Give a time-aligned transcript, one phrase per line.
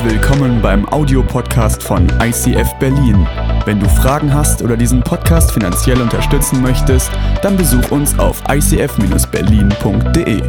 [0.00, 3.26] Herzlich willkommen beim Audiopodcast von ICF Berlin.
[3.66, 7.10] Wenn du Fragen hast oder diesen Podcast finanziell unterstützen möchtest,
[7.42, 10.40] dann besuch uns auf icf-berlin.de.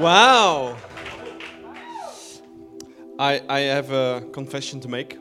[0.00, 0.76] Wow.
[3.18, 5.18] I, I have a confession to make.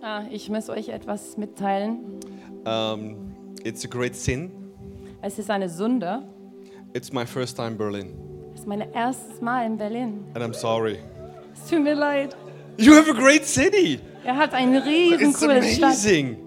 [0.00, 1.98] Ah, ich muss euch etwas mitteilen.
[2.64, 4.50] Um, it's a great sin.
[5.20, 6.22] Es ist eine Sünde.
[6.96, 8.14] It's my first time Berlin,
[8.54, 10.24] Es ist mein erstes Mal in Berlin.
[10.32, 10.98] and I'm sorry.
[11.52, 12.34] Es tut mir leid.
[12.78, 14.00] You have a great city.
[14.24, 15.94] Er hat eine riesen It's coole Stadt.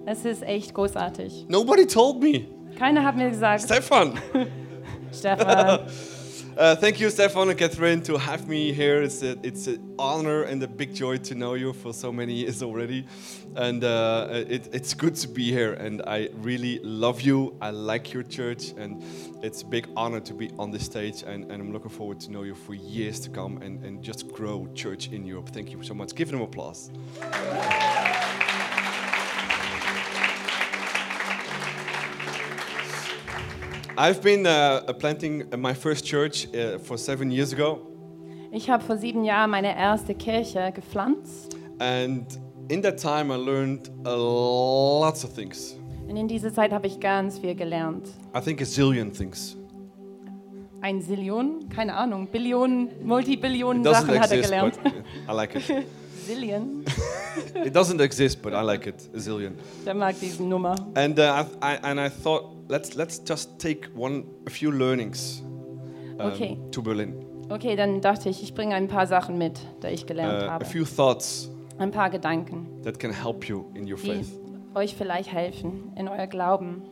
[0.08, 1.46] Es ist echt großartig.
[1.50, 2.48] Nobody told me.
[2.80, 4.14] Keiner hat mir gesagt, Stefan.
[5.14, 5.82] Stefan,
[6.60, 9.02] Uh, thank you, Stefan and Catherine, to have me here.
[9.02, 12.34] It's a, it's an honor and a big joy to know you for so many
[12.34, 13.08] years already.
[13.56, 15.76] And uh, it, it's good to be here.
[15.76, 17.56] And I really love you.
[17.62, 18.74] I like your church.
[18.78, 19.02] And
[19.42, 21.24] it's a big honor to be on this stage.
[21.24, 24.28] And, and I'm looking forward to know you for years to come and, and just
[24.28, 25.52] grow church in Europe.
[25.54, 26.14] Thank you so much.
[26.14, 26.92] Give them applause.
[34.02, 37.82] I've been uh, planting my first church uh, for seven years ago.
[38.50, 41.58] ich habe vor sieben Jahren meine erste Kirche gepflanzt.
[41.80, 42.26] And
[42.70, 45.76] in that time, I learned a lots of things.
[46.08, 48.08] Und in dieser Zeit habe ich ganz viel gelernt.
[48.34, 49.58] I think a zillion things.
[50.80, 54.80] Ein Zillion, keine Ahnung, Billionen, Multibillionen Sachen hat er exist, gelernt.
[54.82, 54.94] but
[55.28, 55.64] I like it.
[56.26, 56.86] Zillion,
[57.66, 59.10] It doesn't exist, but I like it.
[59.14, 59.56] A zillion.
[59.86, 60.76] der mag diese Nummer.
[60.96, 65.42] And uh, I, I, and I thought, let's let's just take one a few learnings
[66.18, 66.58] um, Okay.
[66.72, 67.14] to Berlin.
[67.50, 70.52] Okay, dann dachte ich, ich bringe ein paar Sachen mit, die ich gelernt Uh, a
[70.52, 70.66] habe.
[70.66, 74.40] few thoughts Ein paar Gedanken, that can help you in your die faith.
[74.76, 76.84] euch vielleicht helfen in euer Glauben.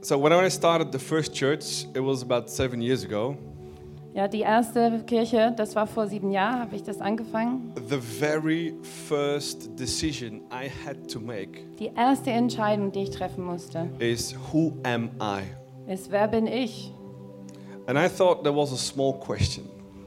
[0.00, 3.36] So when I started the first church, it was about seven years ago.
[4.14, 7.72] Ja, die erste Kirche, das war vor sieben Jahren, habe ich das angefangen.
[7.88, 13.88] The very first decision I had to make Die erste Entscheidung, die ich treffen musste,
[13.98, 15.42] is who am I?
[15.92, 16.92] ist, wer bin ich?
[17.86, 19.64] And I thought there was a small question,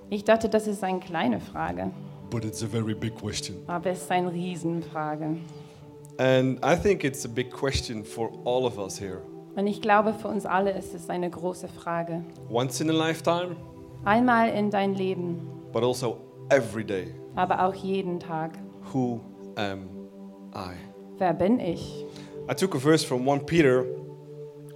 [0.10, 1.92] Ich dachte, das ist eine kleine Frage,
[2.30, 3.58] but it's a very big question.
[3.68, 5.38] aber es ist eine Riesenfrage.
[6.18, 9.22] And I think it's a big question for all of us here.
[9.56, 12.24] Und ich glaube, für uns alle ist es eine große Frage.
[12.50, 13.56] Once in a lifetime,
[14.06, 16.18] Einmal in dein Leben, but also
[16.50, 17.14] every day.
[17.36, 18.52] aber auch jeden Tag.
[18.94, 19.22] Who
[19.56, 19.90] am
[20.54, 20.74] I?
[21.18, 22.06] Wer bin ich?
[22.50, 23.86] I took a verse from 1 Peter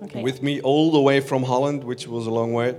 [0.04, 0.22] Okay.
[0.22, 2.76] with me all the way from Holland, which was a long way.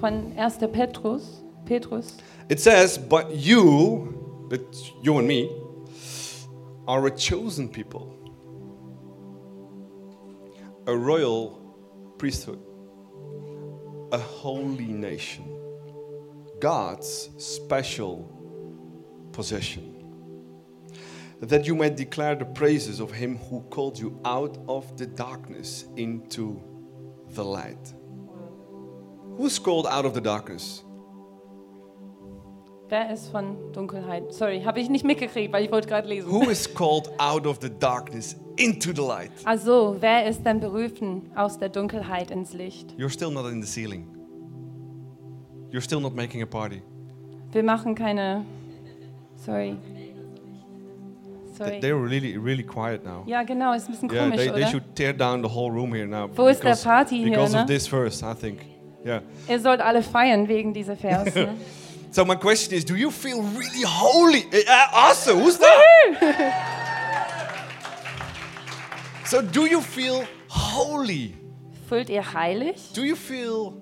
[0.00, 0.68] Von 1.
[0.72, 2.18] Petrus, Petrus.
[2.50, 4.60] It says, But you, but
[5.02, 5.48] you and me,
[6.86, 8.12] are a chosen people,
[10.86, 11.58] a royal
[12.18, 12.58] priesthood,
[14.12, 15.44] a holy nation,
[16.60, 18.28] God's special
[19.32, 19.94] possession,
[21.40, 25.86] that you may declare the praises of him who called you out of the darkness
[25.96, 26.60] into
[27.30, 27.94] the light.
[29.36, 30.84] Who's called out of the darkness?
[32.90, 34.34] Wer ist von Dunkelheit?
[34.34, 36.30] Sorry, habe ich nicht mitgekriegt, weil ich wollte gerade lesen.
[36.30, 39.30] Who is called out of the darkness into the light?
[39.44, 42.92] Also, wer ist denn berufen aus der Dunkelheit ins Licht?
[42.98, 44.19] You're still not in the ceiling.
[45.70, 46.82] You're still not making a party.
[47.52, 48.44] Wir machen keine.
[49.36, 49.76] Sorry.
[51.56, 51.80] Sorry.
[51.80, 53.22] They're really, really quiet now.
[53.26, 54.70] Ja, genau, ist ein bisschen Yeah, komisch, they, they oder?
[54.70, 56.28] should tear down the whole room here now.
[56.34, 57.62] Wo ist der because- Party hier, Because ne?
[57.62, 58.60] of this verse, I think.
[59.04, 59.20] Yeah.
[59.48, 61.48] Ihr sollt alle feiern wegen dieser Verse.
[62.12, 64.44] So my question is, do you feel really holy?
[64.52, 65.38] Uh, awesome.
[65.44, 66.54] Who's that?
[69.24, 71.34] so do you feel holy?
[71.88, 72.92] Fühlt ihr heilig?
[72.94, 73.74] Do you feel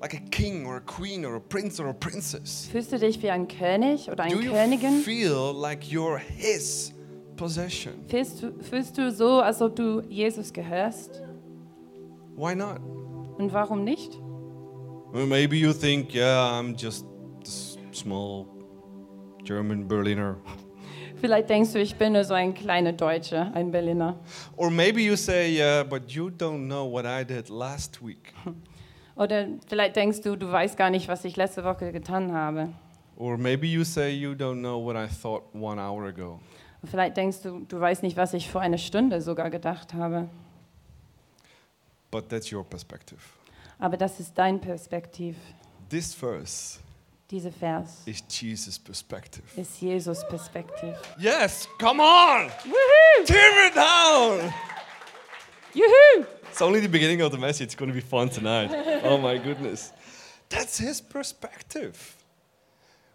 [0.00, 2.68] like a king or a queen or a prince or a princess?
[2.70, 5.02] Fühlst du dich wie ein König oder Do eine you Königin?
[5.02, 6.92] feel like you're his
[7.36, 8.04] possession?
[8.08, 11.22] Fühlst du, fühlst du so, als ob du Jesus gehörst?
[12.36, 12.78] Why not?
[13.38, 14.18] Und warum nicht?
[15.12, 17.06] Well, maybe you think, yeah, I'm just
[17.42, 18.46] this small
[19.44, 20.36] German Berliner.
[21.20, 24.20] Vielleicht denkst du, ich bin nur so ein kleiner Deutscher, ein Berliner.
[24.56, 28.32] Or maybe you say, yeah, but you don't know what I did last week.
[29.18, 32.68] Oder vielleicht denkst du, du weißt gar nicht, was ich letzte Woche getan habe.
[33.16, 36.38] Or maybe you say, you don't know what I thought one hour ago.
[36.80, 40.28] Und vielleicht denkst du, du weißt nicht, was ich vor einer Stunde sogar gedacht habe.
[42.12, 43.18] But that's your perspective.
[43.80, 45.36] Aber das ist dein Perspektiv.
[45.90, 46.78] This verse
[47.28, 49.42] Dieser Vers is Jesus' perspective.
[49.56, 50.94] ist Jesus Perspektiv.
[51.18, 52.48] Yes, come on!
[52.64, 53.24] Woohoo!
[53.26, 54.52] Tear it down!
[55.74, 56.24] Juhu!
[56.50, 57.66] It's only the beginning of the message.
[57.66, 58.70] It's going to be fun tonight.
[59.04, 59.92] Oh my goodness.
[60.48, 62.16] That's his perspective.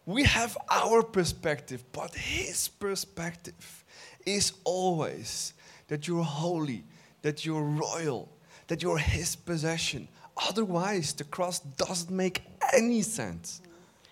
[0.06, 3.84] We have our perspective, but his perspective
[4.26, 5.54] is always
[5.88, 6.84] that you're holy,
[7.22, 8.30] that you're royal,
[8.68, 10.08] that you're his possession.
[10.36, 12.44] Otherwise, the cross doesn't make
[12.74, 13.62] any sense.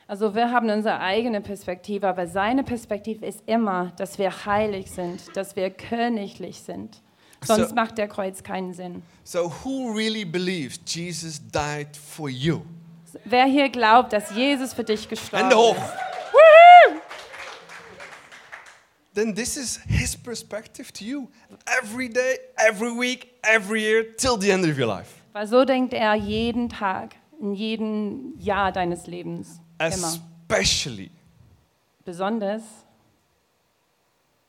[0.08, 5.36] Also wir haben unsere eigene Perspektive, aber seine Perspektive ist immer, dass wir heilig sind,
[5.38, 7.02] dass wir königlich sind.
[7.44, 9.02] Sonst So- macht der Kreuz keinen Sinn.
[9.24, 12.62] So, who really believes Jesus died for you?
[13.26, 15.76] Wer hier glaubt, dass Jesus für dich gestorben Hände hoch.
[15.76, 15.94] ist,
[19.14, 21.28] Then this is his perspective to you
[21.82, 25.10] every day, every week, every year, till the end of your life.
[25.34, 29.60] weil so denkt er jeden Tag, in jedem Jahr deines Lebens.
[29.80, 29.90] Immer.
[30.48, 31.12] Especially
[32.06, 32.62] Besonders,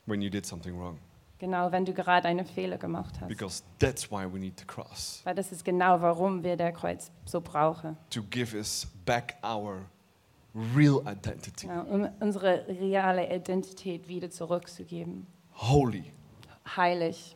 [0.05, 0.97] when you did something wrong.
[1.43, 3.27] Genau, wenn du gerade einen Fehler gemacht hast.
[3.27, 7.11] Because that's why we need the cross Weil das ist genau, warum wir der Kreuz
[7.25, 7.97] so brauchen.
[8.09, 9.81] to give us back our
[10.75, 11.67] real identity.
[11.67, 15.27] Ja, um unsere reale Identität wieder zurückzugeben.
[15.55, 16.13] Holy,
[16.77, 17.35] Heilig.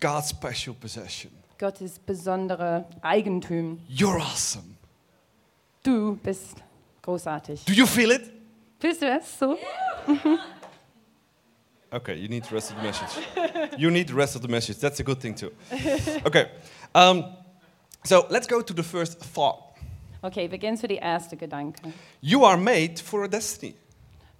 [0.00, 1.30] God's special possession.
[1.58, 3.78] Gottes besondere Eigentum.
[3.86, 4.76] You're awesome.
[5.82, 6.56] Du bist
[7.02, 7.66] großartig.
[7.66, 8.30] Do you feel it?
[8.78, 9.58] Fühlst du es so?
[11.92, 13.78] Okay, you need the rest of the message.
[13.78, 14.78] you need the rest of the message.
[14.78, 15.52] That's a good thing too.
[16.26, 16.48] Okay,
[16.94, 17.24] um,
[18.04, 19.76] so let's go to the first thought.
[20.22, 21.92] Okay, wir gehen zu die erste Gedanke.
[22.20, 23.74] You are made for a destiny.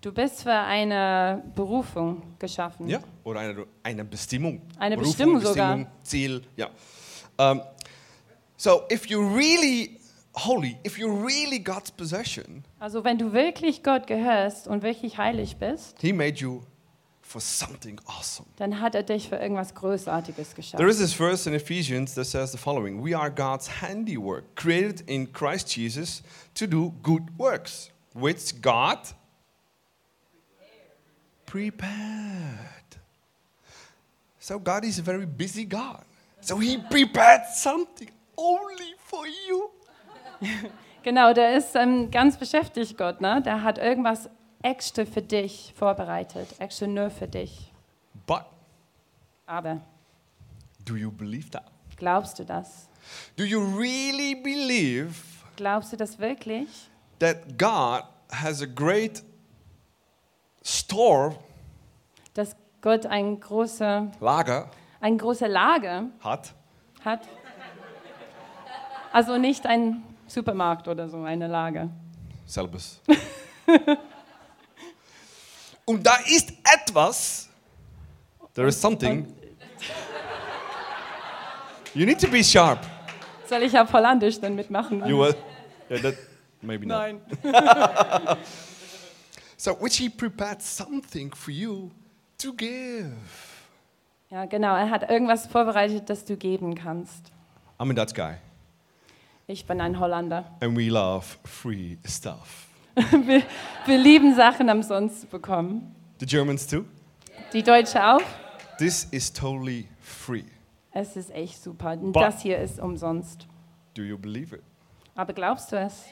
[0.00, 2.88] Du bist für eine Berufung geschaffen.
[2.88, 3.00] Ja?
[3.22, 4.62] Oder eine, eine Bestimmung.
[4.78, 5.76] Eine Berufung, Bestimmung sogar.
[5.76, 6.70] Bestimmung, Ziel, ja.
[7.38, 7.60] Um,
[8.56, 10.00] so if you're really
[10.34, 15.56] holy, if you're really God's possession, Also wenn du wirklich Gott gehörst und wirklich heilig
[15.56, 16.62] bist, He made you
[17.32, 18.46] for something awesome.
[18.56, 20.86] dann hat er dich für irgendwas Großartiges geschaffen.
[20.88, 25.32] is this verse in Ephesians that says the following We are God's handiwork, created in
[25.32, 26.22] Christ Jesus
[26.54, 28.98] to do good works, which God
[31.46, 32.68] prepared.
[34.38, 36.04] So God is a very busy God.
[36.40, 39.70] So He prepared something only for you.
[41.04, 43.20] Genau, der ist ähm, ganz beschäftigt, Gott.
[43.20, 43.42] Ne?
[43.42, 44.30] Der hat irgendwas
[44.62, 47.70] extra für dich vorbereitet, extra nur für dich.
[48.26, 48.44] But
[49.46, 49.80] Aber
[50.84, 51.64] do you believe that?
[51.96, 52.88] glaubst du das?
[53.36, 55.14] Do you really believe
[55.56, 56.68] Glaubst du das wirklich?
[57.18, 59.22] that God has a great
[60.64, 61.36] store,
[62.34, 64.70] Dass Gott ein großer, Lager,
[65.00, 66.54] ein großer Lager hat?
[67.04, 67.28] hat?
[69.12, 71.90] Also nicht ein Supermarkt oder so, eine Lager.
[72.46, 73.00] Selbes.
[75.84, 77.48] Und da ist etwas,
[78.54, 79.26] there is something.
[81.94, 82.78] You need to be sharp.
[83.48, 85.06] Soll ich auf Holländisch dann mitmachen?
[85.06, 85.34] You will.
[85.90, 86.14] Yeah, that
[86.62, 86.98] maybe not.
[86.98, 87.20] Nein.
[89.56, 91.92] So, which he prepared something for you
[92.38, 93.12] to give.
[94.28, 94.74] Ja, genau.
[94.74, 97.30] Er hat irgendwas vorbereitet, das du geben kannst.
[97.78, 98.34] I'm a Dutch guy,
[99.46, 100.50] Ich bin ein Holländer.
[100.60, 102.66] and we love free stuff.
[103.26, 103.42] Wir,
[103.86, 105.94] wir lieben Sachen umsonst zu bekommen.
[106.20, 106.84] The Germans too.
[107.52, 108.20] Die Deutsche auch.
[108.78, 110.44] This is totally free.
[110.92, 111.92] Es ist echt super.
[111.92, 113.46] Und Ba- das hier ist umsonst.
[113.94, 114.62] Do you believe it?
[115.14, 116.04] Aber glaubst du es?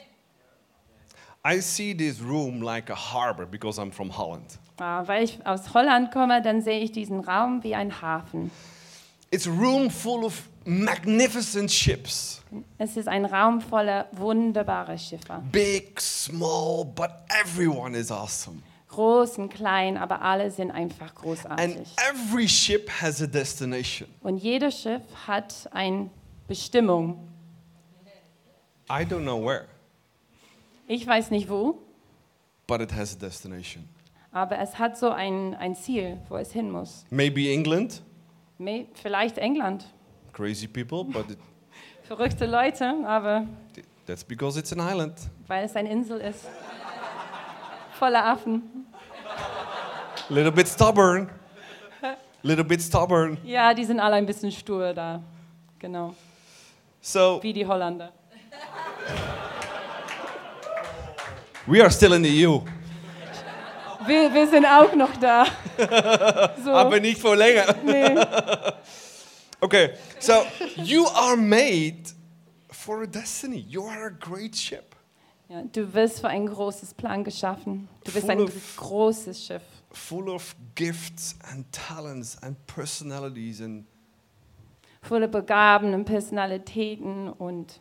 [1.47, 4.59] I see this room like a harbor because I'm from Holland.
[4.79, 8.51] Ah, weil ich aus Holland komme, dann sehe ich diesen Raum wie ein Hafen.
[9.31, 12.41] It's a room full of magnificent ships.
[12.77, 15.41] Es ist ein Raum voller wunderbarer Schiffe.
[15.51, 18.57] Big, small, but everyone is awesome.
[18.89, 21.87] Groß und klein, aber alle sind einfach And großartig.
[22.09, 24.07] every ship has a destination.
[24.21, 26.09] Und jedes Schiff hat eine
[26.47, 27.27] Bestimmung.
[28.89, 29.67] I don't know where,
[30.87, 31.79] Ich weiß nicht wo,
[32.67, 33.87] but it has a destination.
[34.33, 37.05] aber es hat so ein, ein Ziel, wo es hin muss.
[37.09, 38.01] Maybe England,
[38.57, 39.85] Me- Vielleicht England.
[40.33, 41.37] Crazy people, but it,
[42.07, 43.45] Verrückte Leute, aber
[44.05, 45.13] that's because it's an island.
[45.47, 46.45] weil es eine Insel ist.
[47.97, 48.85] Voller Affen.
[50.29, 51.29] Little bit stubborn.
[52.43, 53.37] Little bit stubborn.
[53.43, 55.21] Ja, die sind alle ein bisschen stur da.
[55.79, 56.15] Genau.
[56.99, 58.11] So Wie die Holländer.
[61.67, 62.59] we are still in the EU,
[64.07, 65.45] Wir, wir sind auch noch da.
[66.63, 66.71] So.
[66.71, 67.75] aber nicht vor länger.
[67.83, 68.15] nee.
[69.63, 70.43] Okay, so
[70.77, 72.09] you are made
[72.71, 73.59] for a destiny.
[73.69, 74.95] You are a great ship,
[75.49, 77.87] ja, du wirst für ein großes Plan geschaffen.
[78.03, 79.61] Du bist Full ein of- großes Schiff.
[79.91, 83.85] full of gifts and talents and personalities and
[85.03, 87.79] voller Begaben und Personalitäten und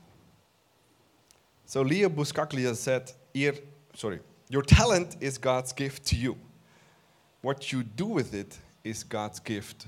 [1.65, 3.55] So Leo Buscaglia said, "Your-
[3.95, 4.21] sorry,
[4.53, 6.37] your talent is God's gift to you.
[7.43, 9.87] What you do with it is God's gift,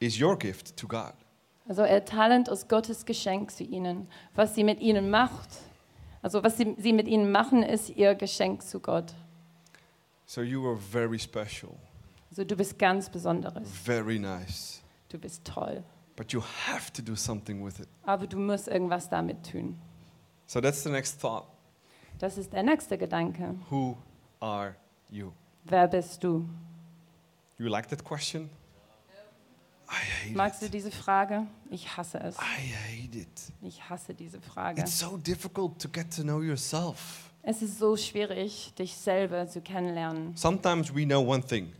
[0.00, 1.12] is your gift to God.
[1.68, 4.08] also ihr Talent ist Gottes Geschenk zu ihnen.
[4.34, 5.48] Was sie mit ihnen macht,
[6.22, 9.14] also was sie, sie mit ihnen machen, ist ihr Geschenk zu Gott.
[10.26, 11.72] So you are very special,
[12.30, 13.68] Also du bist ganz Besonderes.
[13.70, 15.82] very nice, Du bist toll.
[16.16, 17.88] but you have to do something with it.
[18.04, 19.78] Aber du musst irgendwas damit tun.
[20.46, 21.46] So that's the next thought.
[22.18, 23.54] Das ist der nächste Gedanke.
[23.70, 23.96] Who
[24.40, 24.74] are
[25.10, 25.32] you?
[25.64, 26.48] Wer bist du?
[27.58, 28.48] You like that question?
[29.88, 31.46] I hate Magst du diese Frage?
[31.70, 32.36] Ich hasse es.
[33.62, 34.80] Ich hasse diese Frage.
[34.80, 37.30] It's so difficult to get to know yourself.
[37.42, 40.36] Es ist so schwierig, dich selber zu kennenlernen.
[40.36, 41.72] Sometimes we know one thing.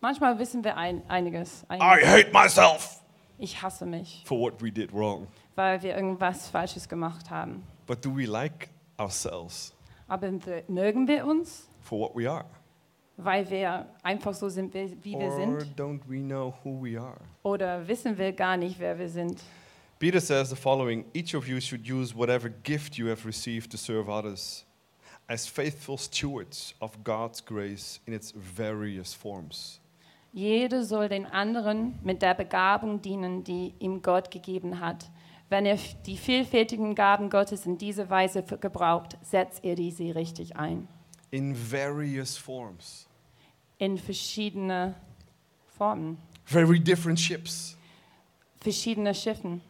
[0.00, 1.64] Manchmal wissen wir ein, einiges.
[1.64, 2.08] I einiges.
[2.08, 3.00] hate myself
[3.38, 5.26] Ich hasse mich, for what we did wrong.
[5.56, 7.64] weil wir irgendwas Falsches gemacht haben.
[7.86, 8.68] But do we like
[8.98, 9.72] ourselves
[10.06, 10.30] Aber
[10.68, 12.44] mögen wir uns, for what we are?
[13.24, 15.62] Weil wir einfach so sind, wie wir sind?
[15.76, 17.20] don't we know who we are?
[17.42, 19.40] Oder wissen wir gar nicht, wer wir sind?
[19.98, 23.76] Peter says the following Each of you should use whatever gift you have received to
[23.76, 24.66] serve others
[25.28, 29.80] as faithful stewards of God's grace in its various forms.
[30.32, 35.10] Jede soll den anderen mit der Begabung dienen, die ihm Gott gegeben hat.
[35.50, 40.88] Wenn ihr die vielfältigen Gaben Gottes in diese Weise gebraucht, setzt ihr diese richtig ein.
[41.30, 43.06] In various forms.
[43.82, 44.94] In verschiedene
[45.76, 47.76] Formen, Very different ships.
[48.60, 49.60] verschiedene Schiffen.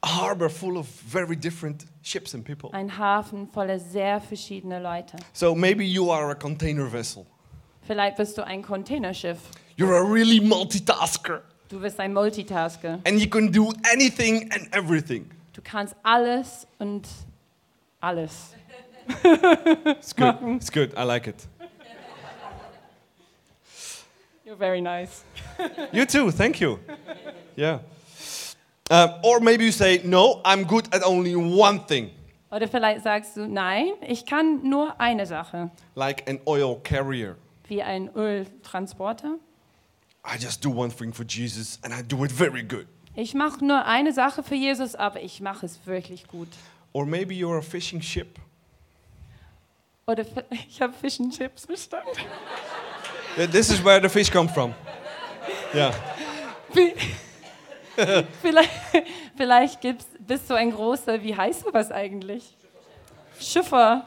[0.00, 2.70] A harbor full of very different ships and people.
[2.72, 5.16] Ein Hafen voller sehr verschiedener Leute.
[5.32, 7.26] So maybe you are a container vessel.
[7.82, 9.38] Vielleicht bist du ein Containerschiff.
[9.76, 11.42] You're a really multitasker.
[11.68, 13.00] Du bist ein Multitasker.
[13.04, 15.28] And you can do anything and everything.
[15.52, 17.08] Du kannst alles und
[17.98, 18.54] alles.
[19.24, 20.36] It's good.
[20.60, 20.94] It's good.
[20.96, 21.48] I like it.
[24.48, 25.24] You're very nice.
[25.92, 26.30] You too.
[26.30, 26.78] Thank you.
[27.54, 27.80] Yeah.
[28.90, 32.10] Um, or maybe you say, no, I'm good at only one thing,
[32.50, 37.36] Oder vielleicht sagst du, nein, ich kann nur eine Sache, like an oil carrier.
[37.68, 39.34] wie ein Öltransporter.
[40.24, 42.86] I just do one thing for Jesus and I do it very good.
[43.14, 46.48] Ich mache nur eine Sache für Jesus, aber ich mache es wirklich gut.
[46.94, 48.38] Or maybe you're a fishing ship.
[50.06, 50.24] Oder
[50.68, 52.08] ich habe Fish and Chips verstanden.
[53.38, 54.74] Th- This is where the fish come from.
[55.74, 55.92] Yeah.
[56.74, 56.94] Wie-
[58.42, 58.70] vielleicht
[59.36, 62.44] vielleicht gibt's, bist du ein großer, wie heißt sowas eigentlich?
[63.40, 64.06] Schiffer.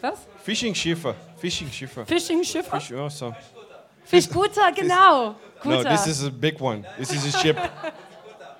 [0.00, 0.18] Was?
[0.44, 1.14] Fishing schiffer.
[1.38, 2.04] Fishing schiffer.
[2.06, 2.80] Fishing Schiffer?
[2.80, 3.32] Fish, oh, so.
[4.04, 5.36] Fischguter, genau.
[5.64, 5.90] No, Guter.
[5.90, 6.84] this is a big one.
[6.98, 7.56] This is a ship.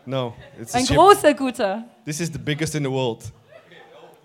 [0.07, 0.97] No, it's a ein ship.
[0.97, 1.85] großer Guter.
[2.05, 3.25] This is the biggest in the world.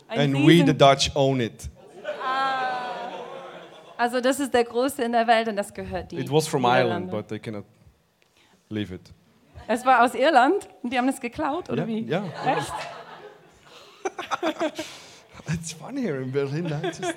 [0.08, 1.68] Ein And we, the Dutch, own it.
[3.98, 6.64] Also das ist der Größte in der Welt und das gehört die It was from
[6.66, 7.66] Ireland, but they cannot
[8.70, 9.02] leave it.
[9.68, 12.02] Es war aus Irland und die haben es geklaut, oder Ja, wie?
[12.06, 12.24] ja.
[12.46, 12.74] Echt?
[15.54, 16.66] It's fun here in Berlin.
[16.68, 17.14] I just...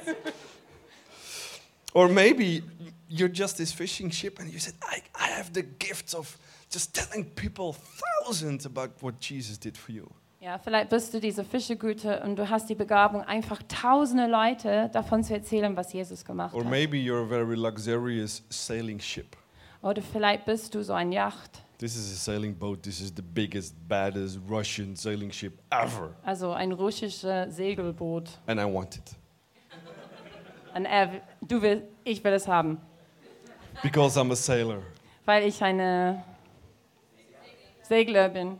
[1.94, 2.62] or maybe
[3.08, 6.38] you're just this fishing ship and you said, I, I have the gifts of
[6.70, 7.75] just telling people
[8.25, 10.08] thousands about what Jesus did for you.
[10.42, 15.23] Ja, vielleicht bist du diese Fischegüte und du hast die Begabung, einfach tausende Leute davon
[15.23, 16.70] zu erzählen, was Jesus gemacht Or hat.
[16.70, 19.37] maybe you're a very luxurious sailing ship.
[19.82, 22.82] Oder vielleicht bist du so ein Yacht, This is a sailing boat.
[22.82, 26.14] This is the biggest, baddest Russian sailing ship ever.
[26.25, 28.30] also ein russisches Segelboot.
[28.47, 29.02] And I want it.
[30.75, 32.78] Und er, du will, ich will es haben,
[33.82, 34.82] Because I'm a sailor.
[35.26, 36.23] weil ich eine
[37.82, 38.59] Segler bin,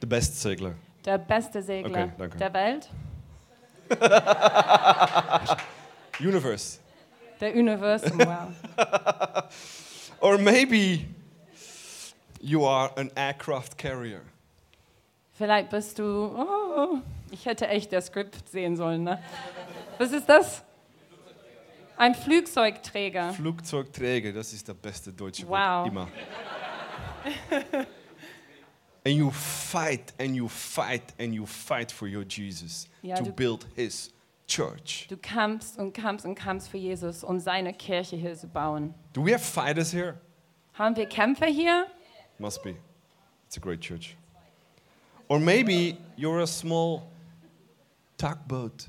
[0.00, 0.74] The best sailor.
[1.04, 2.38] der beste Segler Okay, danke.
[2.38, 2.88] der Welt,
[6.20, 6.78] Universe.
[7.40, 8.18] der Universum.
[8.18, 8.52] Wow.
[10.20, 11.06] Or maybe
[12.40, 14.20] you are an aircraft carrier.
[15.34, 16.98] Vielleicht bist du, oh,
[17.30, 19.04] ich hätte echt das Skript sehen sollen.
[19.04, 19.22] Ne?
[19.98, 20.62] Was ist das?
[21.96, 23.32] Ein Flugzeugträger.
[23.32, 25.50] Flugzeugträger, das ist der beste deutsche Wow.
[25.54, 26.08] Wort immer.
[29.04, 33.66] and you fight and you fight and you fight for your Jesus Ja, to build
[33.74, 34.12] his
[34.46, 35.06] church.
[35.08, 38.94] Du kämpfst und kämpfst und kämpfst für Jesus, um seine Kirche hier zu bauen.
[39.12, 40.18] Do we have fighters here?
[40.74, 41.86] Haben wir Kämpfer hier?
[42.38, 42.76] Must be.
[43.46, 44.16] It's a great church.
[45.28, 47.02] Or maybe you're a small
[48.16, 48.88] tugboat.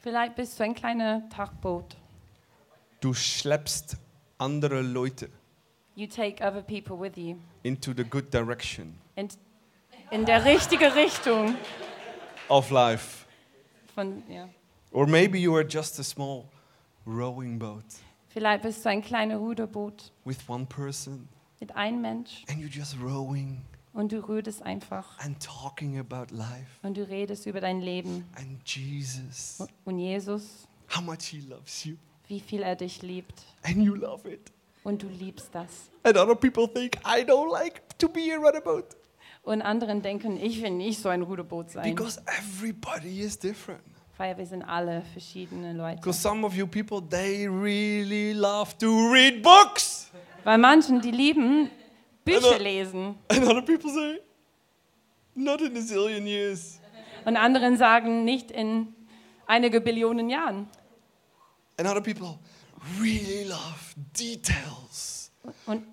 [0.00, 1.96] Vielleicht bist du ein kleines Tagboot.
[3.00, 3.96] Du schleppst
[4.38, 5.28] andere Leute
[5.94, 7.36] You take other people with you.
[7.62, 8.98] into the good direction.
[9.16, 9.36] And
[10.10, 11.56] in der richtigen Richtung.
[12.48, 13.24] of life.
[13.94, 14.48] Von, ja.
[14.92, 16.44] Or maybe you are just a small
[17.06, 17.84] rowing boat.
[18.28, 20.12] Vielleicht bist du ein kleines Ruderboot.
[20.24, 21.28] With one person.
[21.60, 22.44] Mit einem Mensch.
[22.48, 23.62] And you're just rowing.
[23.94, 25.18] Und du rührst einfach.
[25.20, 26.66] And talking about life.
[26.82, 28.28] Und du redest über dein Leben.
[28.36, 31.96] And Jesus, und Jesus, how much He loves you,
[32.28, 33.42] wie viel er dich liebt.
[33.62, 34.52] And you love it.
[34.84, 35.90] und du liebst das.
[36.04, 38.94] And other people think, I don't like to be a rudder boat
[39.46, 43.80] Und anderen denken, ich will nicht so ein Ruderboot sein, because everybody is different.
[44.18, 45.96] weil wir sind alle verschiedene Leute.
[46.00, 50.10] Because some of you people, they really love to read books.
[50.42, 51.70] Weil manchen, die lieben
[52.24, 54.18] Bücher Also- lesen And other people say,
[55.34, 56.80] not in a zillion years.
[57.24, 58.94] und anderen sagen nicht in
[59.46, 60.68] einige Billionen Jahren.
[61.78, 62.38] And other people
[63.00, 65.30] really love details.
[65.66, 65.84] Und,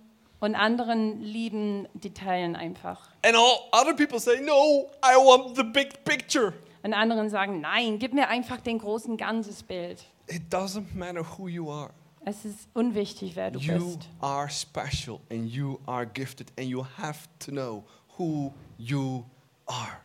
[0.44, 3.10] und anderen lieben Details einfach.
[3.24, 6.54] And all other people say, no, I want the big picture.
[6.84, 10.04] Und anderen sagen, nein, gib mir einfach den großen ganzes Bild.
[10.28, 11.92] It doesn't matter who you are.
[12.26, 14.10] Es ist unwichtig, wer du You bist.
[14.20, 17.86] are special and you are gifted and you have to know
[18.18, 19.24] who you
[19.66, 19.98] are.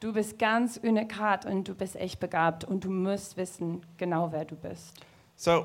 [0.00, 4.44] Du bist ganz unikat und du bist echt begabt und du musst wissen genau, wer
[4.44, 4.92] du bist.
[5.36, 5.64] So,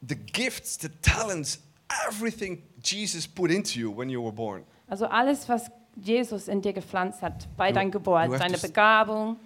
[0.00, 1.60] the gifts, the talents,
[2.08, 6.72] everything Jesus put into you when you were born, Also alles, was Jesus in dir
[6.72, 9.36] gepflanzt hat bei You- deiner Geburt, deine Begabung,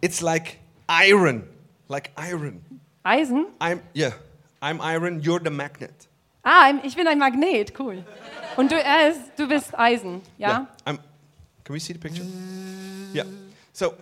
[0.00, 1.44] it's like iron,
[1.88, 2.64] like iron.
[3.04, 3.46] Eisen.
[3.60, 4.12] I'm yeah,
[4.60, 5.20] I'm iron.
[5.22, 6.08] You're the magnet.
[6.44, 8.04] Ah, ich bin ein Magnet, cool.
[8.56, 10.66] Und du, ist, du bist Eisen, ja?
[10.84, 10.98] I'm.
[11.64, 12.24] Can we see the picture?
[13.14, 13.24] Yeah.
[13.72, 13.94] So,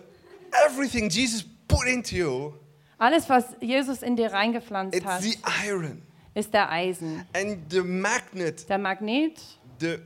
[0.65, 2.53] everything Jesus put into you,
[2.97, 6.01] Alles, was Jesus in dir reingepflanzt it's hat, the iron,
[6.33, 7.25] ist der Eisen.
[7.33, 9.39] and the magnet, Der Magnet
[9.79, 9.97] the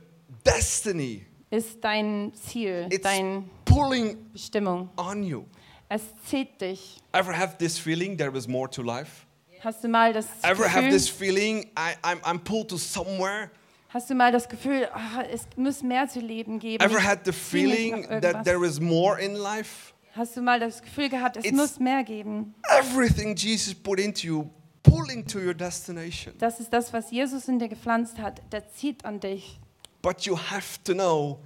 [0.44, 1.26] destiny.
[1.50, 4.88] ist dein Ziel, It's deine pulling Bestimmung.
[4.96, 5.44] on you.
[5.88, 6.96] Es zieht dich.
[7.12, 9.24] Ever have this feeling there is more to life?
[9.62, 13.50] Hast du mal das Ever have Gefühl, this feeling I, I'm, I'm pulled to somewhere?
[13.88, 16.82] hast du mal das Gefühl, ah, es muss mehr zu leben geben?
[16.84, 19.92] Ever had the feeling that there is more in life?
[20.14, 22.54] Hast du mal das Gefühl gehabt, es It's- muss mehr geben?
[22.78, 24.44] Everything Jesus put into you,
[24.88, 26.34] pulling to your destination.
[26.38, 28.40] Das ist das, was Jesus in dir gepflanzt hat.
[28.52, 29.58] Der zieht an dich.
[30.02, 31.40] But you have to know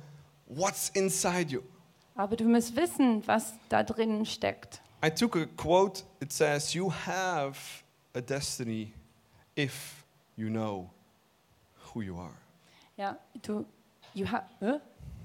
[0.47, 1.63] what's inside you.
[2.15, 4.83] Aber du musst wissen, was da drinnen steckt.
[5.03, 6.05] I took a quote.
[6.21, 7.59] It says, You have
[8.15, 8.93] a destiny
[9.57, 10.05] if
[10.37, 10.91] you know
[11.95, 12.35] who you are.
[12.97, 13.65] Ja, du,
[14.13, 14.79] you ha, äh?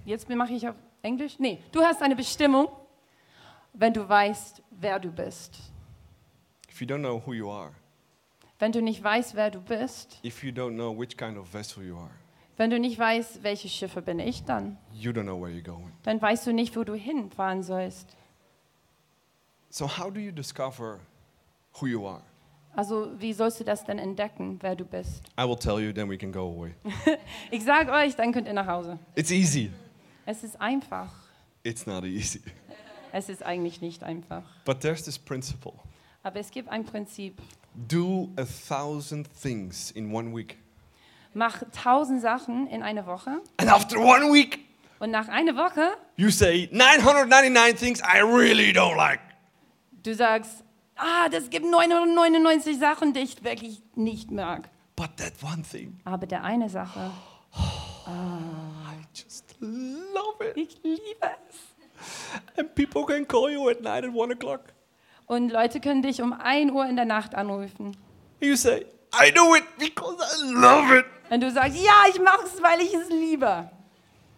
[0.05, 1.37] jetzt mache ich auf Englisch.
[1.39, 2.69] Nee, du hast eine Bestimmung,
[3.73, 5.59] wenn du weißt, wer du bist.
[6.69, 7.71] If you don't know who you are,
[8.59, 11.83] Wenn du nicht weißt, wer du bist, if you don't know which kind of vessel
[11.83, 12.11] you are,
[12.57, 15.91] wenn du nicht weißt, welche Schiffe bin ich dann, you don't know where you're going.
[16.03, 18.15] dann weißt du nicht, wo du hinfahren sollst.
[19.69, 20.99] So, how do you discover
[21.81, 22.21] who you are?
[22.77, 25.23] Also wie sollst du das denn entdecken, wer du bist?
[25.39, 26.75] I will tell you, then we can go away.
[27.51, 28.99] Ich sage euch, dann könnt ihr nach Hause.
[29.15, 29.71] It's easy.
[30.25, 31.11] Es ist einfach.
[31.63, 32.41] It's not easy.
[33.11, 34.43] Es ist eigentlich nicht einfach.
[34.65, 35.73] But there's this principle
[36.23, 37.41] Aber es gibt ein Prinzip.
[37.87, 40.57] Do a thousand things in one week.
[41.33, 44.59] Mach tausend Sachen in einer Woche And after one week,
[44.99, 49.19] und nach einer Woche you say 999 things I really don't like.
[50.03, 50.63] du sagst,
[50.95, 54.69] ah, das gibt 999 Sachen, die ich wirklich nicht mag.
[54.95, 57.11] But that one thing, Aber der eine Sache,
[58.07, 60.55] I just love it.
[60.55, 61.01] ich liebe
[61.49, 62.55] es.
[62.57, 64.73] And people can call you at night at one o'clock.
[65.27, 67.97] Und Leute können dich um 1 Uhr in der Nacht anrufen.
[68.39, 71.05] You say, I do it because I love it.
[71.29, 73.69] Und du sagst, ja, ich mache es, weil ich es liebe.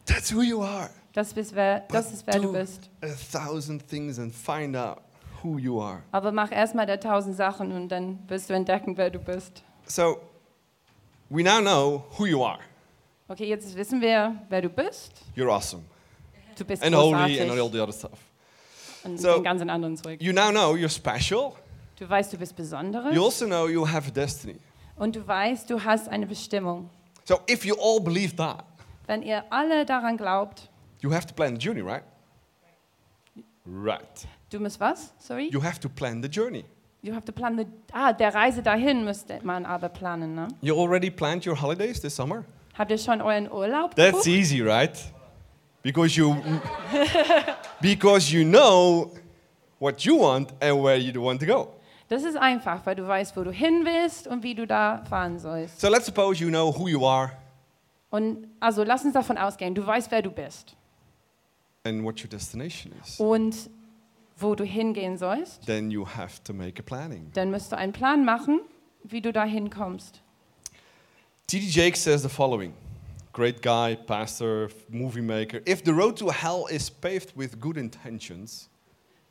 [0.05, 0.89] That's who you are.
[1.13, 2.89] Das, bist wer, das ist, wer du bist.
[3.01, 4.99] A thousand things and find out
[5.43, 6.03] who you are.
[6.11, 9.63] Aber mach erstmal der tausend Sachen und dann wirst du entdecken, wer du bist.
[9.87, 10.19] So,
[11.29, 12.59] we now know who you are.
[13.27, 15.11] Okay, jetzt wissen wir, wer du bist.
[15.35, 15.83] You're awesome.
[16.57, 18.19] Du bist And holy großartig and all the other stuff.
[19.11, 20.21] Und So- den ganzen anderen Zeug.
[20.21, 21.53] You now know you're special.
[21.99, 24.57] Du weißt, du bist Besonderes You also know you have a destiny.
[24.97, 26.89] und du weißt, du hast eine Bestimmung.
[27.25, 28.63] So, if you all believe that,
[29.07, 30.69] Wenn ihr alle daran glaubt,
[31.01, 32.03] you have to plan the journey, right?
[33.65, 34.27] Right.
[34.49, 35.13] du musst was?
[35.19, 35.49] Sorry?
[35.51, 36.63] You have to plan the journey.
[37.01, 40.47] You have to plan the, ah, der Reise dahin müsste man aber planen, ne?
[40.61, 42.43] You already planned your holidays this summer?
[42.77, 44.27] Habt ihr schon euren Urlaub That's gebucht?
[44.27, 44.97] easy, right?
[45.87, 46.35] Because you
[47.79, 49.09] because you know
[49.79, 51.73] what you want and where you want to go.
[52.09, 55.39] Das ist einfach, weil du weißt, wo du hin willst und wie du da fahren
[55.39, 55.79] sollst.
[55.79, 57.31] So let's suppose you know who you are
[58.09, 60.75] Und also lass uns davon ausgehen, du weißt, wer du bist.
[61.85, 63.69] and what your destination is, und
[64.37, 67.31] wo du hingehen sollst, then you have to make a planning.
[67.33, 68.59] dann musst du einen Plan machen,
[69.05, 70.21] wie du da hinkommst.
[71.47, 71.65] T.D.
[71.65, 72.73] Jakes says the following
[73.37, 75.61] Great guy, pastor, movie maker.
[75.63, 78.67] If the road to hell is paved with good intentions,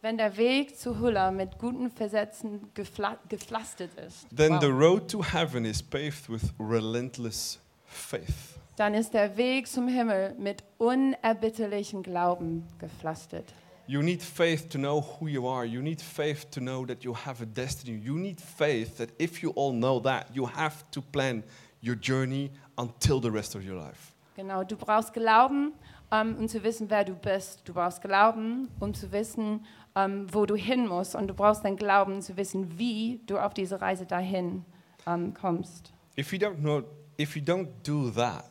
[0.01, 5.09] Wenn der Weg zu Hulla mit guten Versätzen gefla gepflastert ist, then wow, the road
[5.09, 8.61] to heaven is paved with relentless faith.
[8.77, 13.53] dann ist der Weg zum Himmel mit unerbitterlichem Glauben gepflastert.
[13.89, 15.65] You need faith to know who you are.
[15.65, 17.97] You need faith to know that you have a destiny.
[17.99, 21.43] You need faith that if you all know that, you have to plan
[21.87, 24.13] your journey until the rest of your life.
[24.37, 25.73] Genau, du brauchst Glauben,
[26.11, 27.63] ähm, um zu wissen, wer du bist.
[27.67, 31.15] Du brauchst Glauben, um zu wissen, ähm, wo du hin musst.
[31.15, 34.65] Und du brauchst den Glauben, um zu wissen, wie du auf diese Reise dahin
[35.07, 35.93] ähm, kommst.
[36.19, 36.83] If you don't know,
[37.19, 38.45] if you don't do that,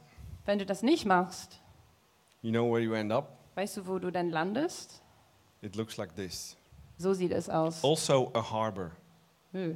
[0.45, 1.59] Wenn du das nicht machst,
[2.41, 3.37] you know where you end up?
[3.55, 5.01] weißt du, wo du dann landest?
[5.61, 6.55] It looks like this.
[6.97, 7.83] So sieht es aus.
[7.83, 8.91] Also a harbor.
[9.51, 9.75] Nö.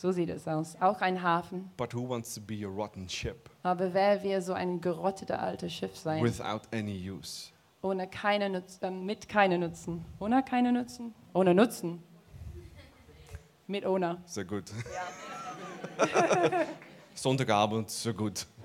[0.00, 0.80] So sieht es aus.
[0.80, 1.70] Auch ein Hafen.
[1.76, 5.74] But who wants to be a rotten ship Aber wer will so ein gerotteter altes
[5.74, 6.24] Schiff sein?
[6.24, 7.50] without any use?
[7.82, 10.02] Ohne keine Nutz, äh, mit keine Nutzen.
[10.18, 11.14] Ohne keine Nutzen?
[11.34, 12.02] Ohne Nutzen.
[13.66, 14.22] Mit ohne.
[14.24, 14.72] So gut.
[17.14, 18.46] Sonntagabend, so gut.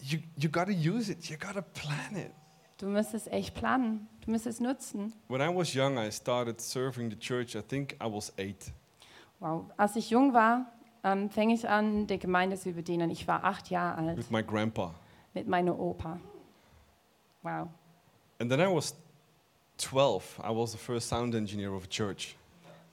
[0.00, 1.28] you you gotta use it.
[1.28, 2.32] You gotta plan it.
[2.78, 4.08] Du musst es echt planen.
[4.24, 5.12] Du musst es nutzen.
[5.28, 7.54] When I was young, I started serving the church.
[7.56, 8.72] I think I was eight.
[9.40, 9.66] Wow.
[9.76, 10.66] Als ich jung war,
[11.02, 13.10] ähm, fing ich an, die Gemeinde zu bedienen.
[13.10, 14.94] Ich war acht Jahre alt with my grandpa.
[15.34, 16.20] mit meiner Opa.
[17.42, 17.68] Wow.
[18.38, 18.94] And then I was
[19.78, 20.38] 12.
[20.44, 22.36] I was the first sound engineer of a church.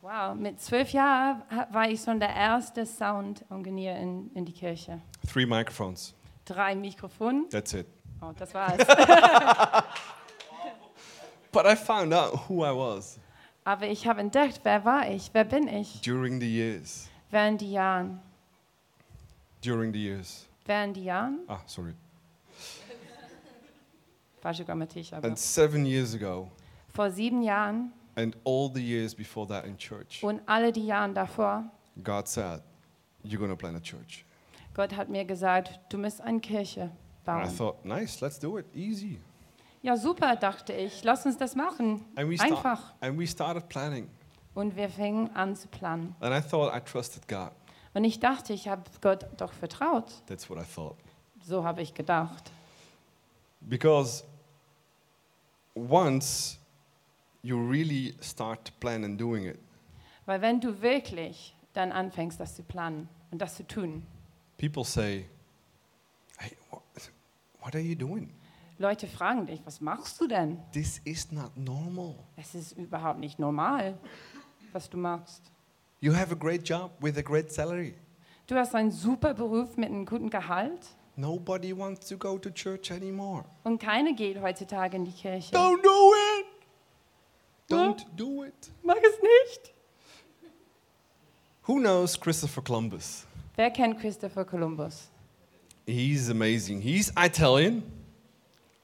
[0.02, 0.34] Wow.
[0.36, 5.02] Mit zwölf Jahren ha- war ich schon der erste Sound-Ingenieur in, in die Kirche.
[5.32, 6.16] Three microphones.
[6.46, 7.48] Drei Mikrofone.
[7.52, 7.86] That's it.
[8.22, 8.78] Oh, das war's.
[11.52, 13.20] But I found out who I was
[13.66, 15.30] Aber ich habe entdeckt, wer war ich?
[15.34, 16.02] Wer bin ich?
[16.02, 17.08] during the years.
[17.32, 18.20] Während die Jahren.
[19.64, 20.48] During the years.
[20.66, 21.40] Während die Jahren?
[21.48, 21.94] Ah, sorry.
[24.42, 25.28] Falsche Grammatik, aber.
[25.28, 26.50] And seven years ago,
[26.94, 31.14] Vor sieben Jahren and all the years before that in church, und alle die Jahren
[31.14, 31.66] davor,
[32.04, 32.62] God said,
[33.24, 34.26] You're going to plant a church.
[34.74, 37.58] Gott hat mir gesagt, du musst eine Kirche And I bauen.
[37.58, 38.66] thought, Nice, let's do it.
[38.74, 39.20] Easy.
[39.82, 41.04] Ja, super, dachte ich.
[41.04, 42.06] Lass uns das machen.
[42.16, 42.94] And we, Einfach.
[43.00, 44.10] and we started planning.
[44.54, 46.16] Und wir fingen an zu planen.
[46.20, 47.52] And I thought I trusted God.
[47.94, 50.12] Und ich dachte, ich habe Gott doch vertraut.
[50.28, 50.98] That's what I thought.
[51.42, 52.52] So habe ich gedacht.
[53.62, 54.24] Because
[55.76, 56.60] once
[57.42, 59.60] you really start to plan and doing it,
[60.26, 64.06] Weil wenn du wirklich dann anfängst, das zu planen und das zu tun,
[64.58, 65.26] people say,
[66.38, 66.82] Hey, what,
[67.62, 68.30] what are you doing?
[68.80, 70.58] Leute fragen dich, was machst du denn?
[70.72, 72.16] This is not normal.
[72.38, 73.98] Es ist überhaupt nicht normal,
[74.72, 75.52] was du machst.
[76.00, 77.94] You have a great job with a great salary.
[78.48, 82.90] Du hast einen super Beruf mit einem guten Gehalt Nobody wants to go to church
[82.90, 83.44] anymore.
[83.66, 85.54] und keiner geht heutzutage in die Kirche.
[85.54, 86.46] Don't do it.
[87.70, 88.72] Don't do it.
[88.82, 89.74] Mag es nicht.
[91.68, 93.26] Who knows Christopher Columbus?
[93.58, 95.10] Wer kennt Christopher Columbus?
[95.86, 96.80] He's amazing.
[96.80, 97.84] He's Italian.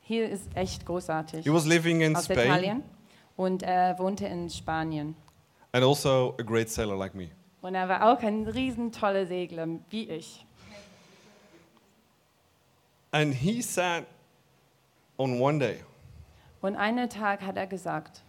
[0.08, 1.44] Hier ist echt großartig.
[1.44, 2.84] He was living in Aus Spain Italien
[3.36, 5.16] und er wohnte in Spanien.
[5.74, 7.30] and also a great sailor like me.
[7.62, 10.46] Und er war auch ein riesen toller Segler, wie ich.
[13.12, 14.06] And he said
[15.18, 15.80] on one day,
[16.62, 18.22] Und einen Tag hat er gesagt,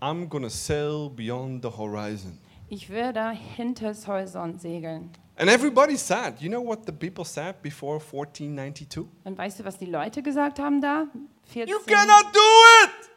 [0.00, 2.38] I'm going to sail beyond the horizon.
[2.68, 5.10] ich würde hinters Horizont segeln.
[5.40, 9.06] And everybody said, you know what the people said before 1492?
[9.24, 11.06] Und weißt du, was die Leute gesagt haben da?
[11.44, 12.40] 14, You cannot do
[12.84, 13.10] it!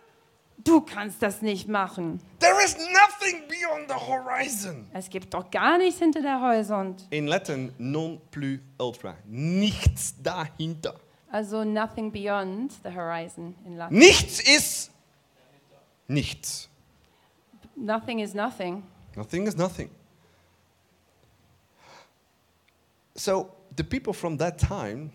[0.64, 2.22] du kannst das nicht machen.
[2.40, 4.88] There is nothing beyond the horizon.
[4.94, 7.06] Es gibt doch gar nichts hinter der Horizont.
[7.10, 9.16] In Latin, non plus ultra.
[9.26, 10.96] Nichts dahinter.
[11.30, 13.98] Also nothing beyond the horizon in Latin.
[13.98, 14.92] Nichts ist
[16.08, 16.70] nichts.
[17.76, 18.84] Nothing is nothing.
[19.16, 19.90] Nothing is nothing.
[23.16, 25.12] So the people from that time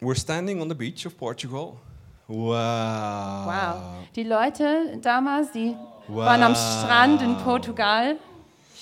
[0.00, 1.80] were standing on the beach of Portugal.
[2.28, 3.46] Wow.
[3.46, 4.04] Wow.
[4.14, 5.76] Die Leute damals, die
[6.08, 8.16] waren am Strand in Portugal.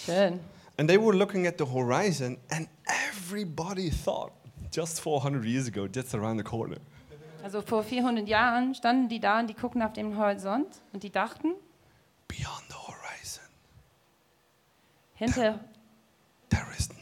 [0.04, 0.40] Schön.
[0.76, 4.33] And they were looking at the horizon, and everybody thought,
[4.70, 6.78] just 400 years ago, that's around the corner.
[7.42, 11.11] Also vor 400 Jahren standen die da und die gucken auf den Horizont und die
[11.11, 11.54] dachten,
[12.28, 13.44] Beyond the horizon,
[15.14, 15.61] hinter,
[16.50, 16.97] there is nothing.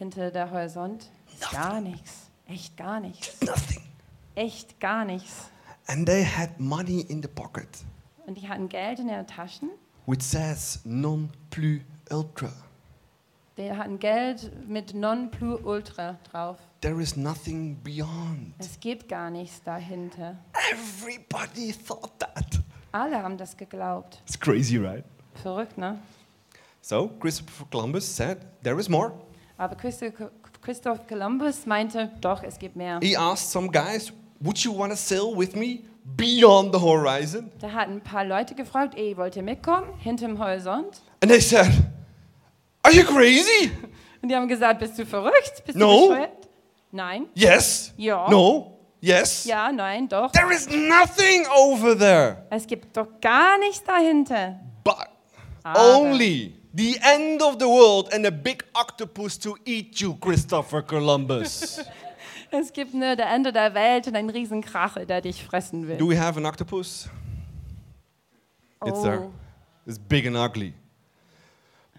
[0.00, 2.30] Hinter der Horizont ist gar nichts.
[2.46, 3.40] Echt gar nichts.
[3.42, 3.82] Nothing.
[4.34, 5.50] Echt gar nichts.
[5.86, 7.68] And they had money in the pocket,
[8.26, 9.68] Und die hatten Geld in ihren Taschen.
[10.06, 12.50] which says non plus ultra.
[13.58, 16.56] Die hatten Geld mit Non plus ultra drauf.
[16.80, 18.54] There is nothing beyond.
[18.58, 20.38] Es gibt gar nichts dahinter.
[20.72, 22.60] Everybody thought that.
[22.92, 24.22] Alle haben das geglaubt.
[24.24, 25.04] It's crazy, right?
[25.34, 25.98] Verrückt, ne?
[26.80, 29.12] So Christopher Columbus said, There is more.
[29.60, 30.06] Aber Christo-
[30.62, 32.98] Christoph Columbus meinte, doch, es gibt mehr.
[33.02, 35.80] He asked some guys, Would you want to sail with me
[36.16, 37.50] beyond the horizon?
[37.60, 39.86] Da hat ein paar Leute gefragt, ey, wollt ihr mitkommen?
[39.98, 41.02] Hinterm Horizont?
[41.22, 41.68] And they said,
[42.82, 43.70] Are you crazy?
[44.22, 45.62] Und die haben gesagt, bist du verrückt?
[45.66, 45.92] Bist No.
[45.92, 46.48] du bescheuert?
[46.92, 47.26] Nein.
[47.34, 47.92] Yes.
[47.98, 48.30] Ja.
[48.30, 48.78] No.
[49.02, 49.44] Yes.
[49.44, 50.32] Ja, nein, doch.
[50.32, 52.46] There is nothing over there.
[52.48, 54.58] Es gibt doch gar nichts dahinter.
[54.84, 54.96] But
[55.62, 60.82] Aber only the end of the world and a big octopus to eat you, Christopher
[60.82, 61.80] Columbus.
[62.50, 64.64] es gibt nur das Ende der Welt und einen riesen
[65.06, 65.96] der dich fressen will.
[65.96, 67.08] Do we have an octopus?
[68.84, 69.20] It's there.
[69.20, 69.32] Oh.
[69.86, 70.74] It's big and ugly.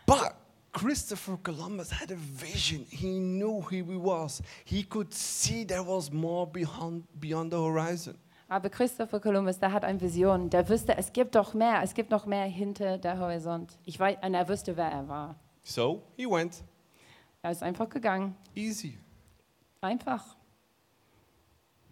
[0.06, 0.36] But
[0.72, 2.86] Christopher Columbus had a vision.
[2.90, 4.42] He knew who he was.
[4.66, 8.18] He could see there was more beyond, beyond the horizon.
[8.52, 10.50] Aber Christopher Columbus, der hat eine Vision.
[10.50, 11.82] Der wusste, es gibt doch mehr.
[11.84, 13.80] Es gibt noch mehr hinter der Horizont.
[13.86, 15.36] Ich weiß, und er wusste, wer er war.
[15.64, 16.62] So he went
[17.44, 18.36] Er ist einfach gegangen.
[18.54, 18.98] easy.
[19.80, 20.36] Einfach.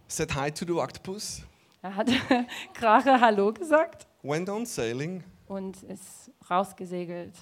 [0.09, 1.43] Said hi to the octopus.
[1.81, 2.09] Er hat
[2.73, 7.35] Krache Hallo gesagt Went on sailing und ist rausgesegelt.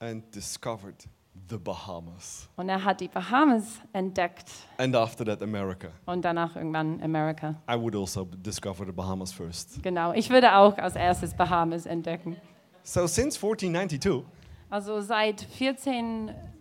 [0.00, 1.08] and discovered
[1.50, 2.48] the Bahamas.
[2.56, 5.88] Und er hat die Bahamas entdeckt And after that, America.
[6.06, 7.56] und danach irgendwann Amerika.
[7.70, 9.82] I would also discover the Bahamas first.
[9.82, 12.36] Genau, ich würde auch als erstes Bahamas entdecken.
[12.82, 14.24] So since 1492,
[14.70, 15.46] Also seit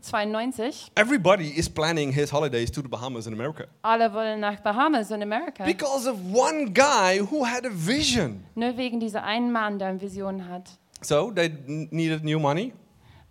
[0.01, 3.65] 1492, everybody is planning his holidays to the Bahamas in America.
[3.83, 5.63] alle wollen nach Bahamas in Amerika.
[5.65, 8.43] Because of one guy who had a vision.
[8.55, 10.69] Nur wegen dieser einen Mann, der eine Vision hat.
[11.01, 11.49] So they
[11.91, 12.73] needed new money.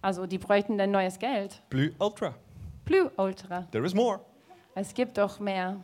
[0.01, 1.61] Also die bräuchten dann neues Geld.
[1.71, 2.35] Blue Ultra.
[2.85, 3.63] Blue Ultra.
[3.73, 4.21] There is more.
[4.75, 5.77] Es gibt doch mehr.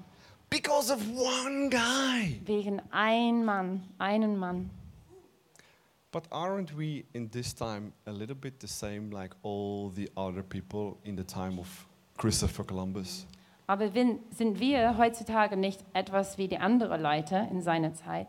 [0.50, 2.40] Because of one guy.
[2.44, 4.70] Wegen ein Mann, einen Mann.
[6.12, 10.44] But aren't we in this time a little bit the same like all the other
[10.44, 11.66] people in the time of
[12.16, 13.27] Christopher Columbus?
[13.66, 18.29] Aber sind wir heutzutage nicht etwas wie die anderen Leute in seiner Zeit?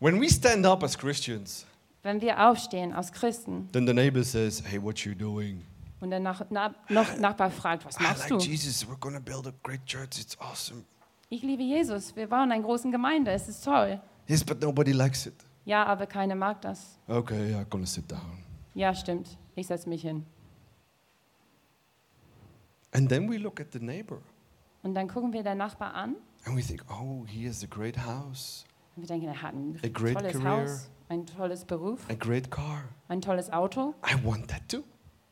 [0.00, 1.64] When we stand up as Christians,
[2.02, 5.64] Wenn wir aufstehen als Christen then the neighbor says, Hey, what you doing?
[6.00, 8.38] und der Nach na noch Nachbar fragt, was I machst like du?
[8.38, 8.86] Jesus.
[8.86, 10.18] We're to build a great church.
[10.20, 10.84] It's awesome.
[11.28, 14.00] Ich liebe Jesus, wir bauen eine große Gemeinde, es ist toll.
[14.26, 15.34] Yes, but nobody likes it.
[15.64, 16.98] Ja, aber keiner mag das.
[17.08, 18.42] Okay, I'm to sit down.
[18.74, 20.26] Ja, stimmt, ich setze mich hin.
[22.92, 24.18] And then we look at the neighbor
[24.82, 27.96] Und dann gucken wir den Nachbar an and we think, Oh, he has a great
[27.96, 28.64] house,
[28.96, 30.62] und wir denken, er hat ein A great tolles career.
[30.62, 32.84] Haus, ein tolles Beruf, a great car.
[33.08, 33.94] ein tolles Auto.
[34.06, 34.82] I want that too.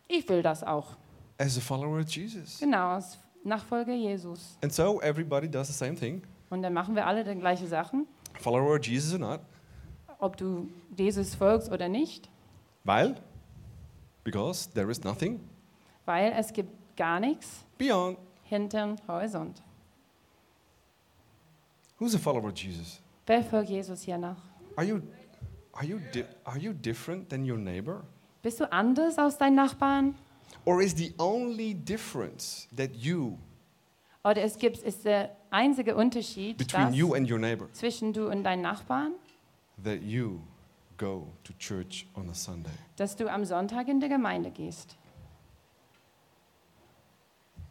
[0.09, 0.97] Ich will das auch.
[1.39, 2.59] As a follower of Jesus.
[2.59, 4.59] Genau, als Nachfolger Jesus.
[4.63, 6.23] And so everybody does the same thing.
[6.51, 8.07] Und dann machen wir alle die gleichen Sachen,
[8.41, 9.41] Follower of Jesus or not.
[10.19, 12.29] ob du Jesus folgst oder nicht,
[12.85, 13.17] Weil?
[14.25, 15.41] Because there is nothing
[16.07, 18.19] weil es gibt gar nichts beyond.
[18.43, 19.63] hinterm Horizont.
[21.99, 23.01] Who's a follower of Jesus?
[23.27, 24.37] Wer folgt Jesus hier nach?
[24.77, 25.01] Are you,
[25.73, 26.01] are you,
[26.45, 28.05] are you different than your neighbor?
[28.43, 30.15] Bist du anders als dein Nachbarn?
[30.65, 33.39] Or is the only difference that you,
[34.25, 38.45] Oder es gibt, ist der einzige Unterschied between you and your neighbor, zwischen du und
[38.45, 39.13] deinen Nachbarn,
[39.83, 40.41] that you
[40.99, 42.73] go to church on a Sunday?
[42.97, 44.97] dass du am Sonntag in der Gemeinde gehst.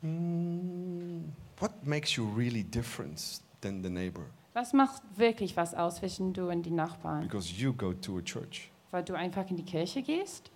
[0.01, 1.25] Mm,
[1.59, 4.25] what makes you really different than the neighbor?
[4.53, 7.21] Was macht wirklich was aus zwischen du und die Nachbarn?
[7.21, 8.71] Because you go to a church.
[8.91, 10.51] Weil du einfach in die Kirche gehst?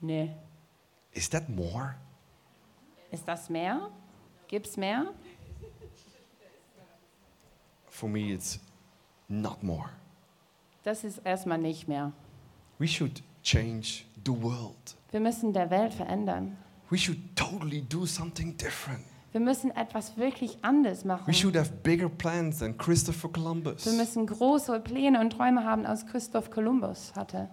[0.00, 0.34] Nee.
[1.12, 1.94] Is that more?
[3.10, 3.90] Ist das mehr?
[4.48, 5.12] Gibt's mehr?
[7.88, 8.58] For me, it's
[9.28, 9.90] not more.
[10.82, 12.12] Das ist erstmal nicht mehr.
[12.78, 14.96] We should change the world.
[15.10, 16.56] Wir müssen der Welt verändern.
[16.90, 19.04] We should totally do something different.
[19.34, 21.26] Wir müssen etwas wirklich anders machen.
[21.26, 23.84] We should have bigger plans than Christopher Columbus.
[23.84, 27.48] Wir müssen große Pläne und Träume haben, als Christoph Kolumbus hatte.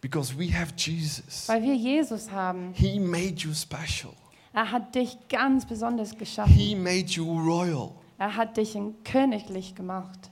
[0.00, 1.46] Because we have Jesus.
[1.46, 2.72] Weil wir Jesus haben.
[2.72, 4.14] He made you special.
[4.54, 6.54] Er hat dich ganz besonders geschaffen.
[6.54, 7.90] He made you royal.
[8.16, 10.30] Er hat dich königlich gemacht.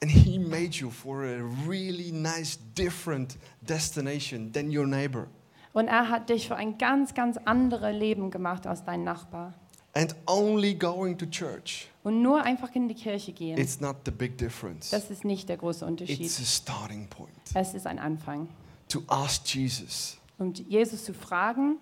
[0.00, 5.26] And He made you for a really nice, different destination than your neighbor.
[5.72, 9.54] Und er hat dich für ein ganz, ganz anderes Leben gemacht als dein Nachbar.
[9.94, 14.10] And only going to church, und nur einfach in die Kirche gehen, it's not the
[14.10, 14.90] big difference.
[14.90, 16.20] das ist nicht der große Unterschied.
[16.20, 17.32] It's a starting point.
[17.54, 18.48] Es ist ein Anfang.
[18.88, 21.76] To ask Jesus, Und Jesus zu fragen,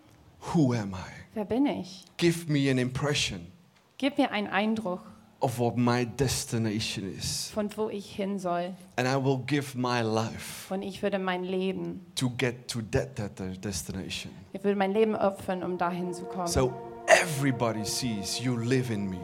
[0.55, 0.97] who am I?
[1.35, 2.05] wer bin ich?
[2.16, 3.47] Give me an impression
[3.99, 5.01] Gib mir einen Eindruck
[5.40, 7.51] of what my destination is.
[7.55, 8.75] von wo ich hin soll.
[8.97, 13.16] And I will give my life Und ich würde mein Leben, to get to that,
[13.16, 14.33] that, that destination.
[14.53, 16.49] ich würde mein Leben opfern, um dahin zu kommen.
[16.49, 16.73] So
[17.09, 19.18] everybody sees you live in me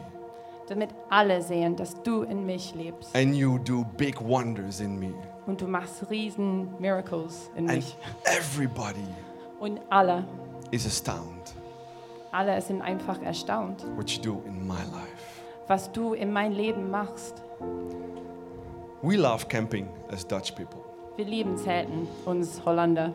[0.67, 3.15] damit alle sehen, dass du in mich lebst.
[3.15, 5.13] and you do big wonders in me.
[5.45, 7.95] Und du machst riesen Miracles in And mich.
[8.23, 9.05] everybody
[9.59, 10.25] Und alle,
[10.71, 11.53] is astounded
[12.31, 15.43] alle sind einfach erstaunt, what you do in my life.
[15.67, 17.41] was du in mein Leben machst.
[19.03, 20.79] We love camping as Dutch people.
[21.15, 23.13] Wir lieben Zelten, uns Holländer.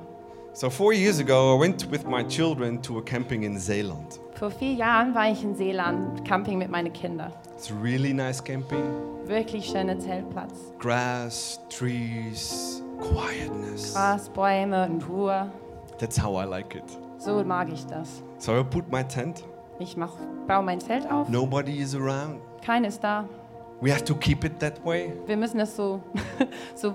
[0.52, 4.18] So four years ago, I went with my children to a camping in Zeeland.
[4.34, 7.32] Vor vier Jahren war ich in Seeland, Camping mit meinen Kindern.
[7.56, 8.82] It's really nice camping.
[9.26, 10.72] Wirklich schöner Zeltplatz.
[10.78, 13.94] Grass, trees, quietness.
[13.94, 15.52] Gras, Bäume und Ruhe.
[15.98, 16.84] That's how I like it.
[17.18, 18.22] So mag ich das.
[18.38, 19.44] So I put my tent.
[19.78, 20.14] Ich mach,
[20.48, 21.28] baue mein Zelt auf.
[21.28, 22.40] Nobody is around.
[22.64, 23.28] Keiner ist da.
[23.80, 25.12] We have to keep it that way.
[25.26, 26.02] Wir müssen es so,
[26.74, 26.94] so,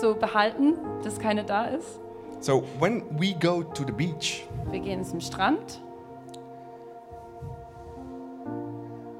[0.00, 2.00] so behalten, dass keiner da ist.
[2.44, 5.80] So when we go to the beach, Wir gehen zum Strand.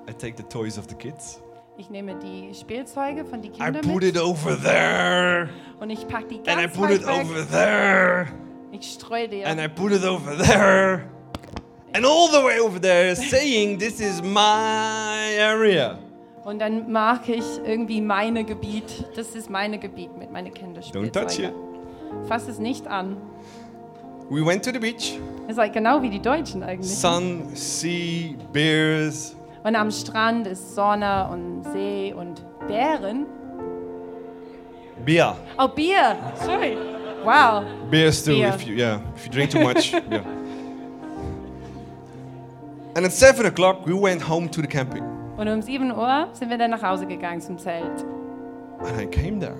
[0.07, 1.41] I take the toys of the kids.
[1.79, 5.49] Ich nehme die Spielzeuge von den I Kindern put mit it over there.
[5.81, 7.25] und ich packe die And I ganz put it weg.
[7.25, 8.27] over there.
[8.73, 9.43] Ich streue die.
[9.43, 11.09] And I put it over there.
[11.95, 15.99] And all the way over there, saying, This is my area.
[16.45, 19.07] Und dann marke ich irgendwie meine Gebiet.
[19.17, 21.55] Das ist meine Gebiet mit meinen Don't touch it.
[22.29, 23.17] Fass es nicht an.
[24.31, 25.19] We went to the beach.
[25.49, 26.91] Ist halt genau wie die Deutschen eigentlich.
[26.97, 29.37] Sun, sea, beers.
[29.63, 33.27] Und am Strand ist Sonne und See und Bären.
[35.05, 35.37] Beer.
[35.59, 36.17] Oh, Bier.
[36.45, 36.77] Sorry.
[37.25, 37.65] Wow.
[37.91, 38.55] Beer still, Beer.
[38.55, 39.93] if you yeah, if you drink too much.
[40.11, 40.23] yeah.
[42.95, 45.03] And at seven o'clock, we went home to the camping.
[45.37, 48.05] Und um 7 Uhr sind wir dann nach Hause gegangen zum Zelt.
[48.79, 49.57] And I came there,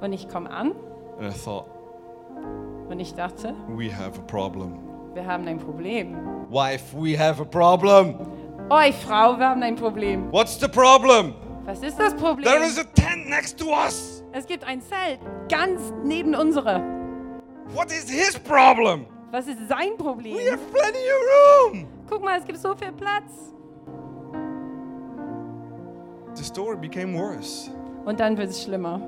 [0.00, 0.72] Und ich komme an
[1.18, 1.66] and I thought,
[2.88, 4.78] und ich dachte, we have a problem.
[5.14, 6.14] wir haben ein Problem.
[6.50, 8.14] Wife, we have a problem.
[8.70, 10.30] Oi, Frau, wir haben ein Problem.
[10.32, 11.34] What's the problem?
[11.64, 12.44] Was ist das Problem?
[12.44, 14.22] There is a tent next to us.
[14.32, 15.18] Es gibt ein Zelt
[15.48, 16.80] ganz neben unsere.
[17.74, 19.06] What is his problem?
[19.32, 20.36] Was ist sein Problem?
[20.36, 21.86] We have plenty of room.
[22.08, 23.52] Guck mal, es gibt so viel Platz.
[26.34, 27.70] The story became worse.
[28.04, 29.00] Und dann wird es schlimmer.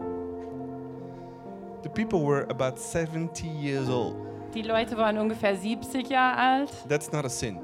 [1.83, 4.14] The people were about 70 years old.
[4.55, 6.71] Die Leute waren ungefähr 70 Jahre alt.
[6.88, 7.59] That's not a sin.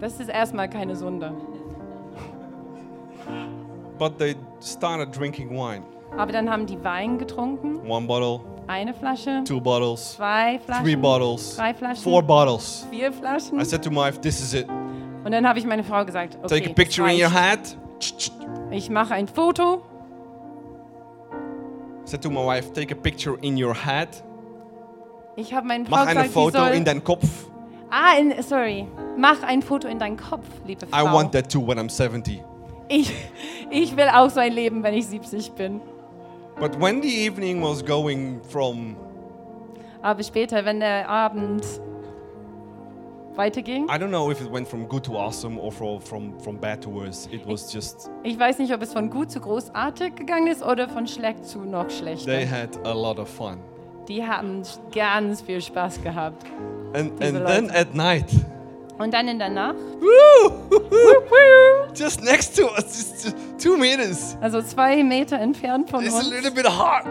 [0.00, 1.32] Das ist erstmal keine Sünde.
[3.98, 5.82] But they started drinking wine.
[6.16, 7.86] Aber dann haben die Wein getrunken.
[7.88, 12.86] One bottle, Eine Flasche, two bottles, zwei Flaschen, three bottles, drei Flaschen, four bottles.
[12.90, 13.60] vier Flaschen.
[13.60, 14.66] I said to my wife, this is it.
[15.24, 17.76] Und dann habe ich meine Frau gesagt, okay, Take a picture in your hat.
[18.70, 19.82] Ich mache ein Foto.
[22.10, 24.24] Said to my wife, take a picture in your hat.
[25.36, 27.24] Ich habe meinen Frau Mach ein gesagt, Foto in deinen Kopf.
[27.88, 30.98] ah, in, sorry, mach ein Foto in deinen Kopf, liebe Frau.
[30.98, 32.42] I want that too when I'm 70.
[32.88, 33.14] Ich,
[33.70, 35.80] ich will auch so ein Leben, wenn ich 70 bin.
[36.58, 38.96] But when the evening was going from,
[40.02, 41.64] Aber später, wenn der Abend
[43.36, 46.56] weiterging, I don't know if it went from good to awesome or from, from, from
[46.58, 47.28] bad to worse.
[47.32, 50.88] It was just, ich weiß nicht, ob es von gut zu großartig gegangen ist oder
[50.88, 52.26] von schlecht zu noch schlechter.
[52.26, 53.58] they had a lot of fun.
[54.08, 54.62] Die haben
[54.92, 56.44] ganz viel Spaß gehabt.
[56.94, 57.34] And, and then
[57.66, 57.74] Leute.
[57.74, 58.26] at night,
[58.98, 59.76] Und dann in der Nacht,
[61.94, 62.84] just next to us,
[63.22, 67.04] just two meters, also zwei Meter entfernt von it's a uns, little bit hot.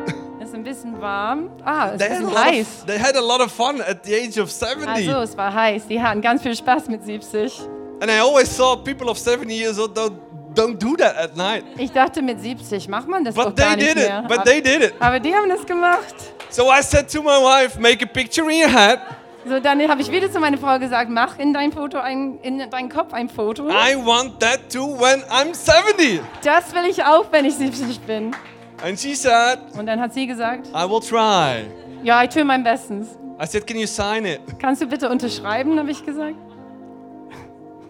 [0.59, 1.49] Ein bisschen warm.
[1.63, 2.67] Ah, es ist ein bisschen heiß.
[2.81, 4.87] of, they had a lot of fun at the age of 70.
[4.87, 5.87] Also, es war heiß.
[5.87, 7.61] Die hatten ganz viel Spaß mit 70.
[8.01, 10.13] And I always thought people of 70 years old don't,
[10.55, 11.63] don't do that at night.
[11.77, 14.19] Ich dachte, mit 70 macht man das doch But gar they nicht did mehr.
[14.19, 14.27] it.
[14.27, 14.93] But aber, they did it.
[14.99, 16.15] aber die haben das gemacht.
[16.49, 18.99] So I said to my wife, make a picture in your hat.
[19.45, 22.69] So, dann habe ich wieder zu meiner Frau gesagt, mach in dein Foto ein, in
[22.69, 23.69] deinen Kopf ein Foto.
[23.69, 26.19] I want that too when I'm 70.
[26.43, 28.35] Das will ich auch, wenn ich 70 bin.
[28.83, 31.65] And she said, Und dann hat sie gesagt, I will try.
[32.03, 33.17] ja, ich tue mein Bestes.
[33.41, 34.41] I said, can you sign it?
[34.59, 36.35] Kannst du bitte unterschreiben, habe ich gesagt.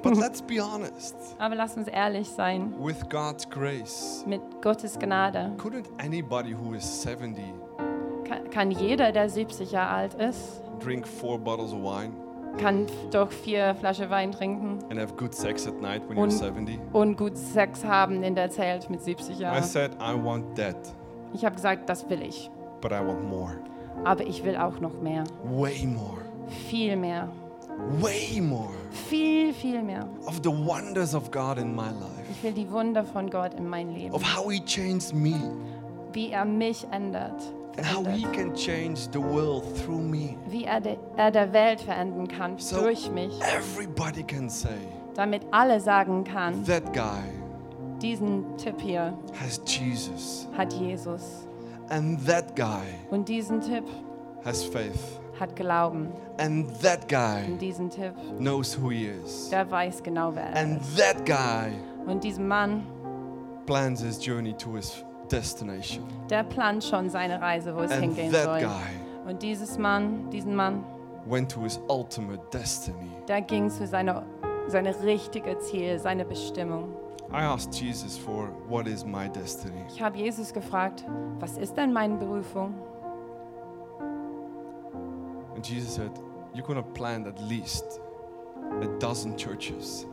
[0.01, 1.15] But let's be honest.
[1.37, 2.73] Aber lass uns ehrlich sein.
[2.79, 7.35] With God's grace, Mit Gottes Gnade couldn't anybody who is 70
[8.23, 12.13] kann, kann jeder, der 70 Jahre alt ist, drink four bottles of wine?
[12.57, 16.31] Kann doch vier Flaschen Wein trinken and have good sex at night when you're Und-
[16.31, 16.79] 70.
[16.93, 19.63] und gut Sex haben in der Zelt mit 70 I Jahren.
[19.63, 20.75] said, I want that,
[21.33, 22.49] Ich habe gesagt, das will ich.
[22.81, 23.55] but I want more.
[24.05, 25.23] Aber ich will auch noch mehr.
[25.43, 26.21] Way more.
[26.69, 27.29] Viel mehr.
[28.01, 30.05] Way more Viel, viel mehr.
[30.25, 33.67] of the wonders of God in my life, Ich will die Wunder von Gott in
[33.69, 34.13] mein Leben.
[34.13, 35.35] of how He changed me,
[36.11, 37.41] Wie er mich ändert.
[37.79, 38.33] And how He verändert.
[38.33, 40.37] can change the world through me.
[40.49, 43.39] Wie er, de, er der Welt verändern kann So- durch mich.
[43.41, 44.69] Everybody can say,
[45.15, 47.23] Damit alle sagen kann, that guy
[48.01, 51.47] diesen Tipp hier has Jesus, hat Jesus.
[51.89, 53.83] and that guy Und diesen Tipp
[54.45, 56.07] has faith, hat Glauben.
[56.37, 60.55] and that guy Und diesen Tipp, knows who he is, der weiß genau, wer er
[60.55, 60.97] and ist.
[60.97, 61.71] that guy
[62.07, 62.83] Und diesen Mann,
[63.65, 66.03] plans his journey to his destination.
[66.29, 68.59] der plant schon seine Reise, wo es And hingehen that soll.
[68.59, 70.83] guy Und dieses Mann, diesen Mann,
[71.27, 73.09] went to his ultimate destiny.
[73.27, 74.23] der ging zu seiner
[74.67, 76.89] seine richtige Ziel, seine Bestimmung.
[77.31, 79.83] I asked Jesus for what is my destiny.
[79.93, 81.05] Ich habe Jesus gefragt,
[81.39, 82.73] was ist denn meine Berufung?
[85.55, 86.11] And Jesus said,
[86.53, 87.99] You're going to plant at least
[88.81, 90.07] a dozen churches.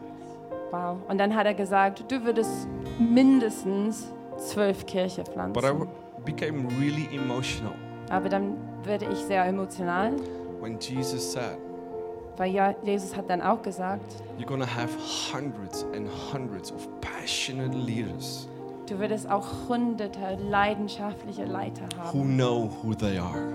[0.71, 0.99] Wow.
[1.09, 5.89] Und dann hat er gesagt, du würdest mindestens zwölf Kirche But I pflanzen.
[6.25, 7.75] became really emotional.
[8.11, 10.13] Aber dann werde ich sehr emotional,
[10.61, 11.59] when Jesus said,
[12.37, 14.91] weil ja, Jesus hat dann auch gesagt, You're going to have
[15.33, 18.49] hundreds and hundreds of passionate leaders
[18.89, 23.53] du würdest auch hunderte leidenschaftliche Leiter who haben, know who they are,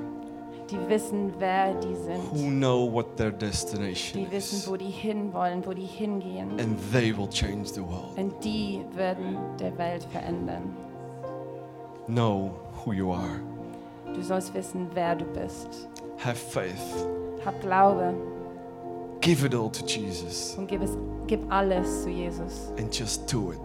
[0.71, 1.95] die wissen, wer die
[2.31, 6.59] who know what their destination die wissen, is, wo die hinwollen, wo die hingehen.
[6.59, 8.17] and they will change the world.
[8.17, 10.75] Und die werden der Welt verändern.
[12.07, 12.51] Know
[12.83, 13.39] who you are.
[14.13, 15.87] Du sollst wissen, wer du bist.
[16.23, 17.07] Have faith.
[17.45, 18.13] Hab Glaube
[19.21, 20.97] Give it all to Jesus und gib, es,
[21.27, 22.71] gib alles zu Jesus.
[22.77, 23.59] and just do it.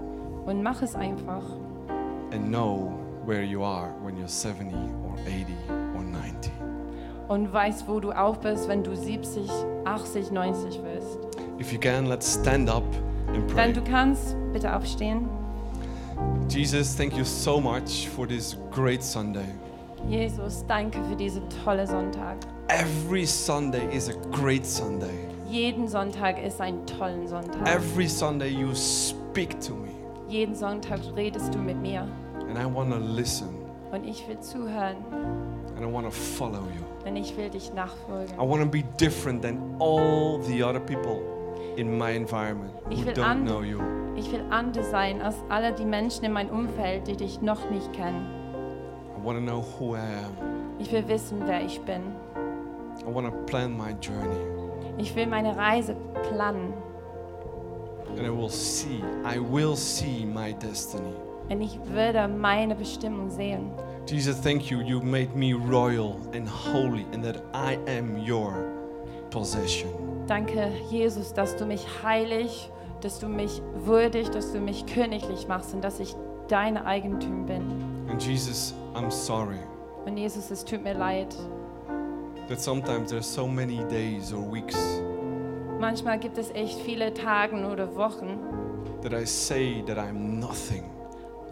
[0.45, 1.43] Und mach es einfach.
[2.31, 2.93] And know
[3.25, 5.76] where you are when you're 70 or 80 or 90.
[7.29, 9.51] Und weißt, wo du auch bist, wenn du 70,
[9.85, 11.19] 80, 90 wirst.
[11.61, 12.85] If you can, let's stand up
[13.29, 13.57] and pray.
[13.57, 15.29] Wenn du kannst, bitte aufstehen.
[16.49, 19.45] Jesus, thank you so much for this great Sunday.
[20.09, 22.37] Jesus, danke für diesen tollen Sonntag.
[22.69, 25.11] Every Sunday is a great Sunday.
[25.51, 27.69] Jeden Sonntag ist ein toller Sonntag.
[27.69, 29.89] Every Sunday you speak to me,
[30.29, 32.07] Jeden Sonntag redest du mit mir.
[32.49, 33.49] and I want to listen
[33.93, 34.97] Und ich will zuhören.
[35.77, 36.83] And I want to follow you.
[37.05, 38.37] Denn ich will dich I nachfolgen.
[38.39, 41.21] want to be different than all the other people
[41.77, 43.81] in my environment Ich who will don't know you.
[44.17, 47.93] Ich will anders sein als alle die Menschen in meinem Umfeld, die dich noch nicht
[47.93, 48.27] kennen.
[49.21, 50.37] I want to know who I am.
[50.79, 52.03] Ich will wissen, wer ich bin.
[53.07, 54.41] I want to plan my journey,
[54.99, 55.95] Ich will meine Reise
[56.31, 56.73] planen.
[58.17, 59.03] and I will see.
[59.25, 61.13] I will see my destiny.
[61.51, 63.71] Und ich würde meine Bestimmung sehen.
[64.07, 64.81] Jesus, thank you.
[64.81, 68.53] You made me royal and holy, and that I am your
[69.31, 69.91] possession.
[70.29, 75.75] Danke, Jesus, dass du mich heilig, dass du mich würdig, dass du mich königlich machst
[75.75, 76.15] und dass ich
[76.49, 77.63] dein Eigentum bin.
[78.09, 79.59] And Jesus, I'm sorry
[80.05, 81.35] Und Jesus, es tut mir leid.
[82.49, 84.77] that sometimes there's so many days or weeks
[85.81, 88.39] Manchmal gibt es echt viele Tage oder Wochen,
[89.03, 90.85] that I say that I'm nothing,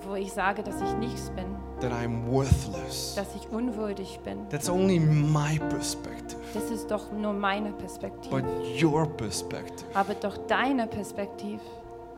[0.08, 1.44] wo ich sage, dass ich nichts bin,
[1.88, 3.14] that I'm worthless.
[3.14, 4.48] dass ich unwürdig bin.
[4.50, 6.38] That's only my perspective.
[6.54, 8.30] Das ist doch nur meine Perspektive.
[8.30, 8.44] But
[8.82, 11.60] your perspective Aber doch deine Perspektive,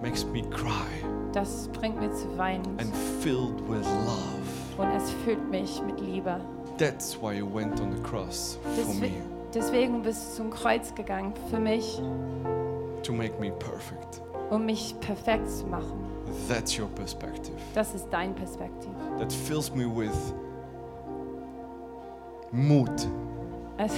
[0.01, 0.71] makes me cry
[1.33, 2.79] das bringt mir zu weinen.
[2.79, 4.79] and filled with love.
[4.79, 6.41] Und es füllt mich mit Liebe.
[6.79, 9.23] That's why you went on the cross for me, Deswegen,
[9.55, 12.01] deswegen bist du zum Kreuz gegangen, für mich,
[13.03, 14.21] to make me perfect.
[14.51, 15.99] um mich perfekt zu machen.
[16.49, 17.57] That's your perspective.
[17.75, 18.93] Das ist dein Perspektiv.
[19.19, 20.15] That fills me with
[22.53, 22.91] mood,
[23.79, 23.97] Also,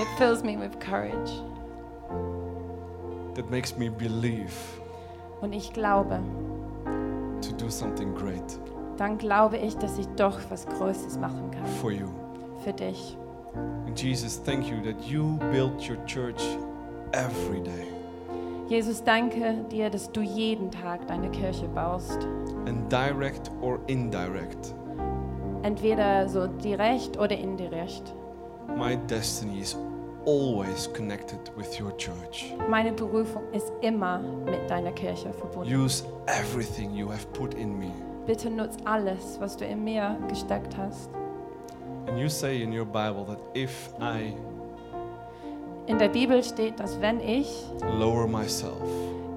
[0.00, 1.30] it fills me with courage.
[3.34, 4.52] that makes me believe
[5.40, 6.20] Und ich glaube,
[7.40, 8.58] to do something great
[8.98, 12.08] dann glaube ich, dass ich doch was Größeres machen kann for you.
[12.62, 13.16] für dich.
[13.86, 16.40] And Jesus, thank you that you built your church
[17.12, 17.88] every day.
[18.72, 22.26] Jesus, danke dir, dass du jeden Tag deine Kirche baust.
[22.66, 24.74] And direct or indirect,
[25.62, 28.14] Entweder so direkt oder indirekt.
[28.74, 29.76] my destiny is
[30.24, 32.54] always connected with your church.
[32.70, 35.70] Meine Berufung ist immer mit deiner Kirche verbunden.
[35.70, 37.92] Use everything you have put in me.
[38.26, 41.10] Bitte nutz alles, was du in mir gesteckt hast.
[42.06, 44.32] And you say in your Bible that if I
[45.86, 47.64] In der Bibel steht, dass wenn ich
[47.98, 48.72] lower myself,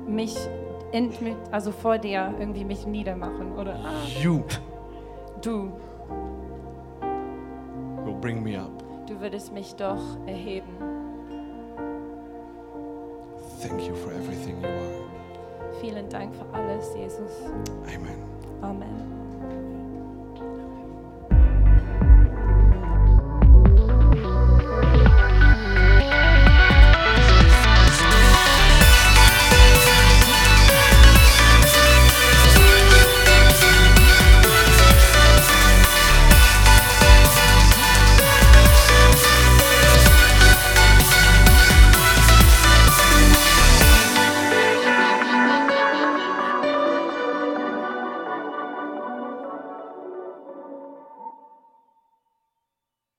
[0.07, 0.35] mich
[0.91, 1.11] in,
[1.51, 4.43] also vor dir irgendwie mich niedermachen oder ah, you
[5.41, 5.71] du,
[8.05, 8.71] will bring me up.
[9.07, 10.69] du würdest mich doch erheben.
[13.61, 15.81] Thank you for everything you are.
[15.81, 17.31] Vielen Dank für alles, Jesus.
[17.87, 18.19] Amen.
[18.61, 19.14] Amen.